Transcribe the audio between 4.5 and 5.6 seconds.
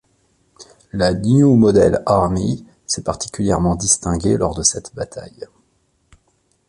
de cette bataille.